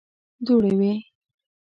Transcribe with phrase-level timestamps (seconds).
[0.45, 0.93] دوړې وې.